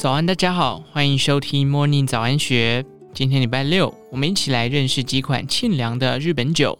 [0.00, 2.82] 早安，大家好，欢迎收听 Morning 早安学。
[3.12, 6.78] 今天礼拜六，我们一起来认识几款沁凉的日本酒。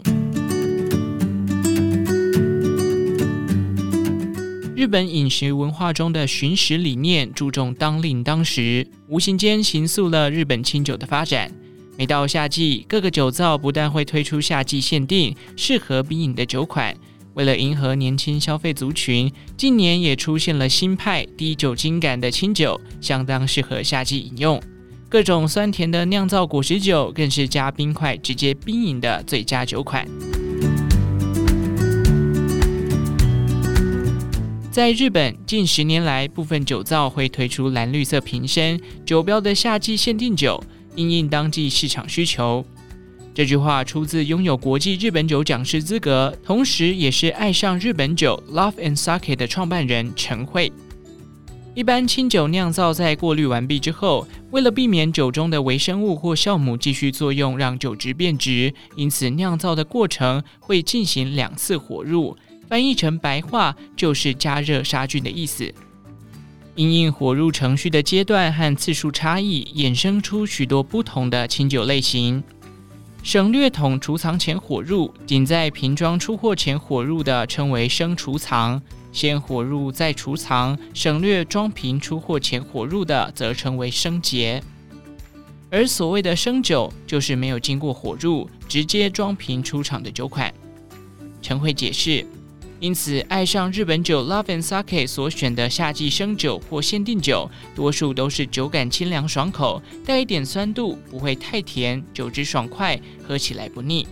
[4.75, 11.53] 日本饮食文化中的寻食理念注重当令当时，无形间形塑了日本清酒的发展。
[11.99, 16.97] 每到夏季，各个酒造不但会推出夏季限定适合冰饮的酒款。
[17.35, 24.61] 为了迎合年轻消费族群，近年也出现了新派低酒精感的清酒，相当适合夏季饮用。
[25.09, 30.07] 各种酸甜的酿造果实酒更是加冰块直接冰饮的最佳酒款。
[34.71, 40.63] 在日本，近十年来，部分酒造会推出蓝绿色瓶身酒标的夏季限定酒，
[40.95, 42.65] 因应当季市场需求。
[43.41, 50.71] 这句话出自拥有国际日本酒讲师资格，同时也是爱上日本酒 Love and Sake 的创办人陈慧。
[51.75, 62.37] 一般清酒酿造在过滤完毕之后，为了避免酒中的微生物或酵母继续作用让酒质变质，因此酿造的过程会进行两次火入，
[62.69, 65.73] 翻译成白话就是加热杀菌的意思。
[66.75, 72.45] 因应火入程序的阶段和次数差异，衍生出许多不同的清酒类型。
[73.23, 78.81] 省略桶储藏前火入，仅在瓶装出货前火入的称为生储藏；
[79.13, 84.63] 先火入再储藏，省略装瓶出货前火入的，则称为生结。
[85.71, 90.53] 而所谓的生酒，就是没有经过火入，直接装瓶出厂的酒款。
[91.41, 92.27] 陈慧解释。
[92.81, 104.07] 因此，爱上日本酒 Love and Sake 所选的夏季生酒或限定酒，多数都是酒感清凉爽口，带一点酸度，不会太甜，酒质爽快，喝起来不腻。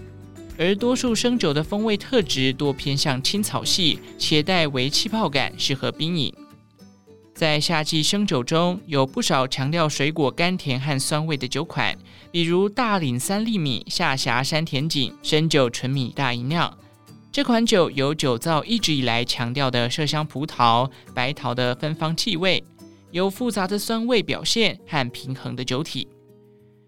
[0.59, 6.31] 而多数生酒的风味特质多偏向青草系，且带微气泡感，适合冰饮。
[7.33, 11.97] 在夏季生酒中，有不少强调水果甘甜和酸味的酒款，
[12.31, 16.77] 比如大岭三粒米、下辖山田锦、生酒纯米大吟酿。
[17.31, 22.65] 这款酒有酒造一直以来强调的麝香葡萄、白桃的芬芳气味，
[23.11, 26.09] 有复杂的酸味表现和平衡的酒体。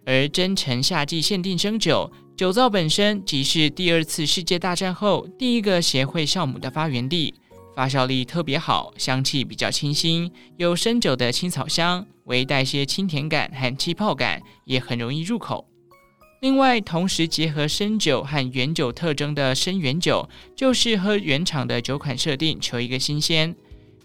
[0.07, 7.33] 而真诚夏季限定生酒，酒造本身即是第二次世界大战后第一个协会酵母的发源地，
[7.77, 15.69] 发酵力特别好，香气比较清新，有生酒的青草香，微带些清甜感和气泡感，也很容易入口。
[16.41, 23.55] 另外，同时结合生酒和原酒特征的生原酒，就是喝原厂的酒款设定，求一个新鲜。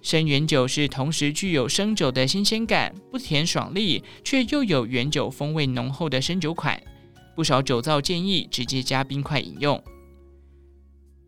[0.01, 6.77] 生原酒是同时具有生酒的新鲜感，不甜爽利，却又有原酒风味浓厚的生酒款。
[7.33, 9.81] 不少酒造建议直接加冰块饮用。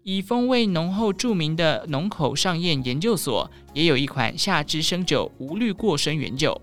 [0.03, 6.61] 以风味浓厚著名的浓口上宴研究所，也有一款夏之生酒无滤过生原酒。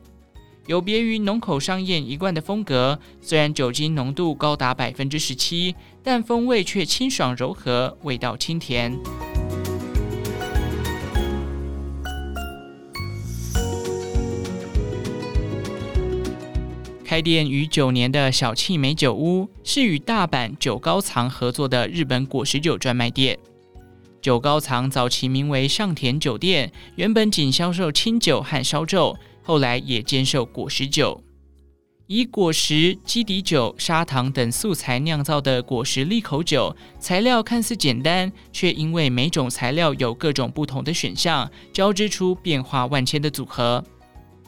[0.66, 8.98] 有别于浓口商宴一贯的风格，虽然酒精浓度高达百分之十七，但风味却清爽柔和，味道清甜。
[17.04, 23.38] 开店逾九年的小气美酒屋，是与大阪酒高藏合作的日本果实酒专卖店。
[24.22, 29.14] 酒高藏早期名为上田酒店，原本仅销售清酒和烧酎。
[29.46, 31.22] 后来也兼售果实酒，
[32.06, 43.84] 以果实、基底酒、砂糖等素材酿造的果实利口酒，材料看似简单，却因为每种材料有各种不同的选项，交织出变化万千的组合。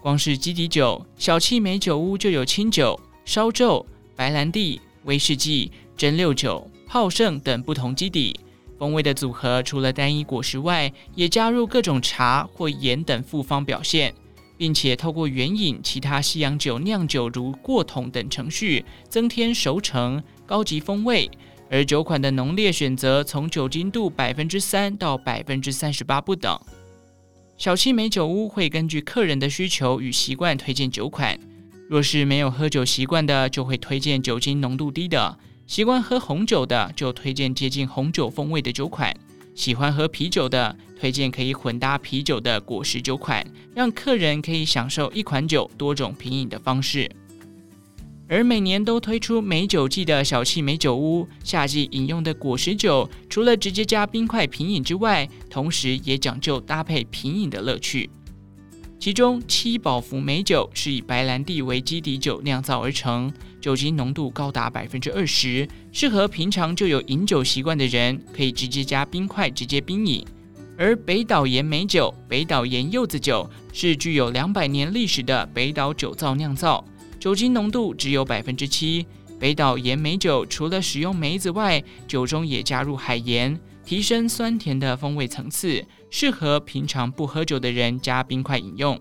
[0.01, 8.35] 光是基底酒，小气美酒屋就有清酒、烧酎、白兰地、威士忌、蒸馏酒、泡盛等不同基底。
[8.79, 14.15] 风味的组合除了单一果实外，也加入各种茶或盐等复方表现。
[14.57, 21.31] 并且透过原饮、其他西洋酒酿酒如过桶等程序，增添熟成、高级风味。
[21.69, 26.57] 而酒款的浓烈选择从酒精度百分之三到百分之三十八不等。
[27.59, 31.39] 小气美酒屋会根据客人的需求与习惯推荐酒款。
[31.89, 35.37] 若是没有喝酒习惯的，就会推荐酒精浓度低的；
[35.67, 39.13] 习惯喝红酒的，就推荐接近红酒风味的酒款。
[39.57, 43.45] 喜欢喝啤酒的，推荐可以混搭啤酒的果实酒款，
[43.75, 47.11] 让客人可以享受一款酒多种品饮的方式。
[48.29, 58.11] 而每年都推出美酒季的小气美酒屋，夏季饮用的果实酒，除了直接加冰块品饮之外，同时也讲究搭配品饮的乐趣。
[59.07, 70.27] 其中七宝福美酒是以白兰地为基底酒酿造而成，酒精浓度高达百分之二十，适合平常就有饮酒习惯的人，可以直接加冰块直接冰饮。
[70.77, 76.85] 而北岛岩美酒、北岛岩柚子酒是具有两百年历史的北岛酒造酿造，
[77.21, 79.07] 酒精浓度只有百分之七。
[79.39, 85.85] 北岛岩美酒除了使用梅子外，酒中也加入海盐，提升酸甜的风味层次，
[86.19, 88.99] 适合平常不喝酒的人加冰块饮用。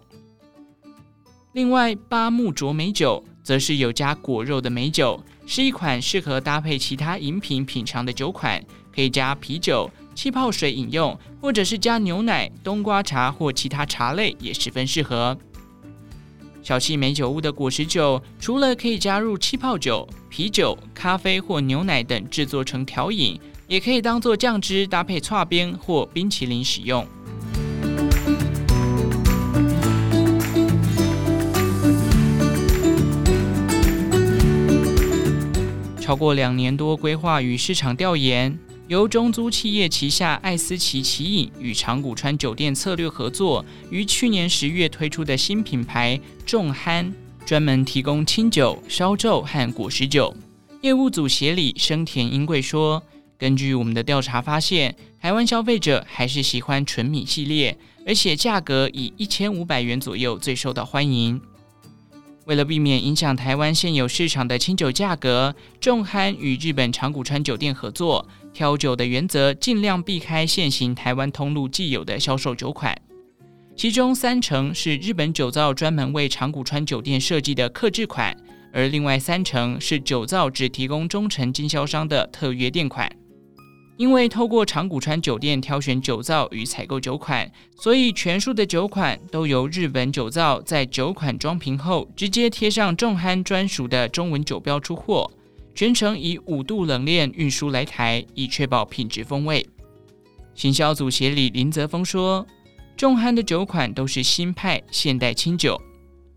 [1.54, 8.62] 另外，八木卓美酒则是有加果肉的美酒，是一款适合搭配其他饮品品尝的酒款，
[8.94, 9.90] 可以加啤酒。
[10.14, 15.38] 气泡水饮用，或者是加牛奶、冬瓜茶或其他茶类也十分适合。
[16.62, 27.06] 小气美酒屋的果实酒，除了可以加入气泡酒、啤酒、咖啡或牛奶等制作成调饮，也可以当做酱汁搭配剉冰或冰淇淋使用。
[36.00, 38.58] 超过两年多规划与市场调研。
[38.88, 47.12] 由中租企业旗下爱思奇奇饮与长谷川酒店策略合作，于去年十月推出的新品牌众酣，
[47.48, 50.32] 专门提供清酒、烧酎和果实酒。
[50.82, 53.02] 业务组协理生田英贵说
[53.38, 57.78] ：“根据我们的调查发现，台湾消费者还是喜欢纯米系列，
[58.08, 61.42] 而且价格以一千五百元左右最受到欢迎。”
[62.46, 72.96] 为了避免影响台湾现有市场的清酒价格，众酣与日本长谷川酒店合作，挑酒的原则尽量避开现行台湾通路既有的销售酒款，
[73.76, 78.38] 其中三成是日本酒造专门为长谷川酒店设计的客制款，
[78.72, 83.12] 而另外三成是酒造只提供中层经销商的特约店款。
[83.97, 95.31] 因为透过长谷川酒店挑选酒造与采购酒款，所以全数的酒款都由日本酒造在酒款装瓶后直接贴上众酣专属的中文酒标出货，
[95.74, 99.65] 全程以五度冷链运输来台，以确保品质风味。
[100.56, 102.45] 行销组协理林泽峰说
[102.97, 105.81] ：“众酣的酒款都是新派现代清酒。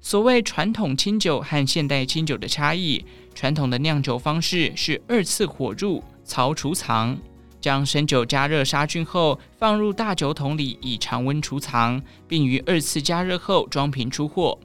[0.01, 7.19] 所谓传统清酒和现代清酒的差异，传统的酿酒方式是二次火入槽储藏。”
[7.61, 14.59] 将生酒加热杀菌后，放入大酒桶里以常温储藏，并于二次加热后装瓶出货。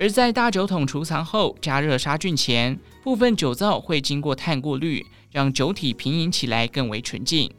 [0.00, 7.50] 而在大酒桶储藏后加热杀菌前，部分酒糟会经过碳过滤，让酒体品饮起来更为纯净。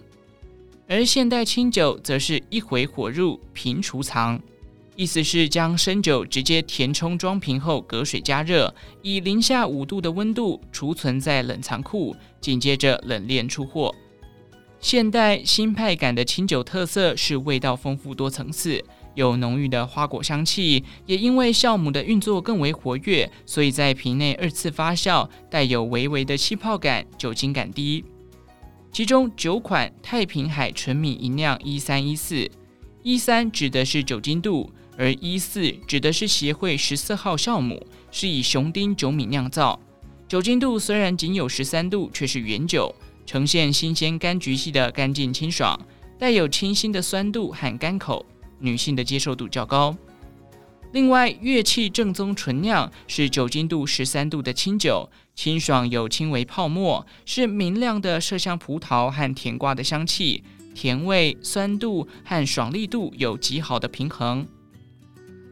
[0.87, 4.41] 而现代清酒则是一回火入瓶储藏，
[4.95, 13.93] 意思是将生酒直接填充装瓶后隔水加热，以零下五度的温度储存在冷藏库，紧接着冷链出货。
[14.81, 18.81] 现代新派感的清酒特色是味道丰富多层次，
[19.13, 28.05] 有浓郁的花果香气，也因为酵母的运作更为活跃，所以在瓶内二次发酵，带有微微的气泡感，酒精感低。
[28.93, 32.49] 其中酒款太平海纯米吟酿一三一四，
[33.03, 39.77] 一三指的是酒精度，而一四指的是协会十四号酵母，是以雄丁酒米酿造，
[40.25, 42.95] 酒精度虽然仅有十三度，却是原酒。
[43.29, 45.79] 呈现新鲜柑橘系的干净清爽，
[46.17, 48.25] 带有清新的酸度和甘口，
[48.57, 49.95] 女性的接受度较高。
[50.93, 60.43] 另外，乐器正宗纯酿是酒精度十三度的清酒，清爽有轻微泡沫，是明亮的麝香葡萄和甜瓜的香气，
[60.73, 64.43] 甜味、酸度和爽利度有极好的平衡。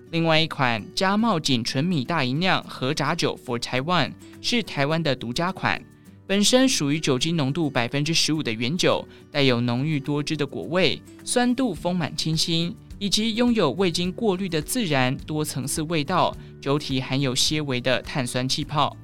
[0.10, 5.79] 另外一款加茂锦纯米大吟酿和杂酒 for Taiwan 是台湾的独家款。
[6.27, 16.36] 本身属于酒精浓度百分之十五的原酒，带有浓郁多汁的果味，酸度丰满清新，以及拥有未经过滤的自然多层次味道。
[16.60, 18.96] 酒体含有些微的碳酸气泡。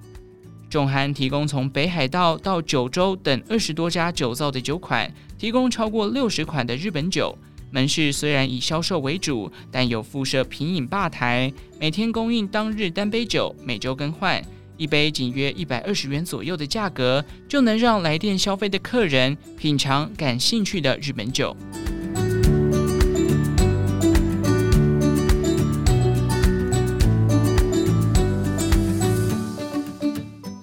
[0.70, 7.38] 众酣提供从北海道到九州等二十多家酒造的酒款，提供超过六十款的日本酒。
[7.72, 14.44] 门市虽然以销售为主，但有附设品饮吧台，每天供应当日单杯酒，每周更换。
[14.78, 21.56] 一杯仅约一百二十元左右的价格，就能让来店消费的客人品尝感兴趣的日本酒。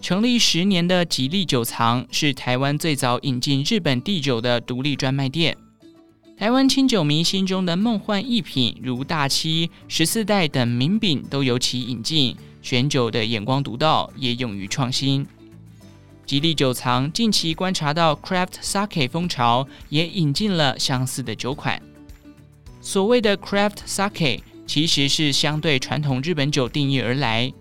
[0.01, 5.57] 成立十年的吉利酒藏是台湾最早引进日本地酒的独立专卖店。
[6.37, 12.35] 台湾清酒迷心中的梦幻一品，如大七、十四代等名品，都由其引进。
[12.63, 15.27] 选酒的眼光独到，也勇于创新。
[16.27, 21.83] 吉利酒藏近期观察到 Craft Sake 风潮，也引进了相似的酒款。
[22.81, 27.53] 所谓的 Craft Sake，其实是相对传统日本酒定义而来。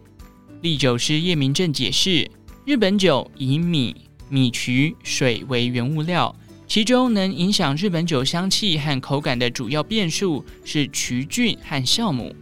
[0.61, 2.29] 唎酒师叶明正解释，
[2.65, 3.95] 日本酒以米、
[4.29, 6.35] 米曲、水为原物料，
[6.67, 12.35] 其中能影响日本酒香气和口感的主要变数是曲菌和酵母。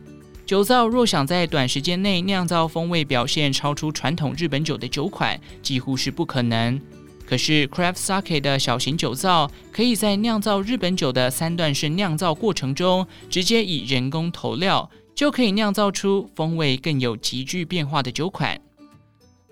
[0.48, 6.80] 酒造若想在短时间内酿造风味表现超出传统日本酒的酒款，几乎是不可能。
[7.26, 18.58] 可是 Craft Sake 的小型酒造，可以在酿造日本酒的三段式酿造过程中，直接以人工投料，就可以酿造出风味更有急剧变化的酒款。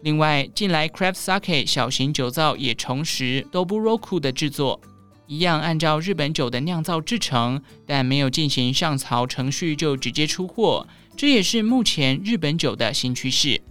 [0.01, 4.79] 另外，近来 Craft Sake 小型酒造也重拾 Doburoku 的制作。
[5.27, 13.61] 一样按照日本酒的酿造制成，但没有进行上槽程序就直接出货，这也是目前日本酒的新趋势。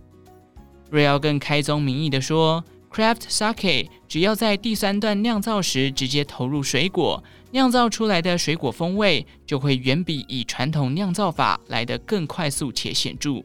[0.90, 13.42] 若要更开宗明义的说，Craft Sake 只要在第三段酿造时直接投入水果，酿造出来的水果风味就会远比以传统酿造法来得更快速且显著。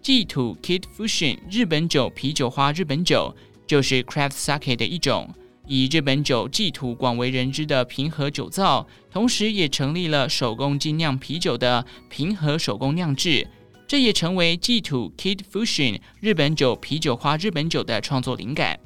[0.00, 3.34] 祭土 Kid Fusion 日本酒啤酒花日本酒
[3.66, 5.32] 就是 Craft Sake 的一种。
[5.66, 13.46] 以日本酒祭土广为人知的平和酒造，同时也成立了手工精酿啤酒的平和手工酿制，
[13.86, 18.78] 这也成为祭土 Kid Fusion 日本酒啤酒花日本酒的创作灵感。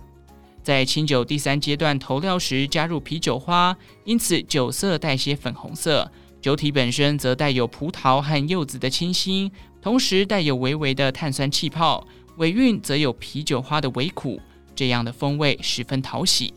[0.62, 6.10] 在清酒第三阶段投料时加入啤酒花，因此酒色带些粉红色，
[6.42, 12.06] 酒体本身则带有葡萄和柚子的清新，同时带有微微的碳酸气泡，
[12.36, 14.40] 尾韵则有啤酒花的微苦，
[14.74, 16.52] 这样的风味十分讨喜。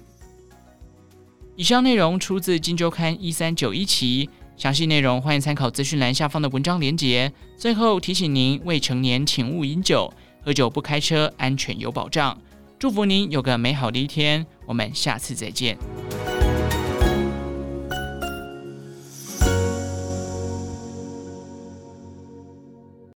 [1.60, 7.30] 以上内容出自《金周刊》一三九一期，详细内容欢迎参考资讯栏下方的文章连结。
[7.58, 10.10] 最后提醒您：未成年请勿饮酒，
[10.42, 12.40] 喝酒不开车，安全有保障。
[12.80, 15.78] 祝福您有个美好的一天，我们下次再见。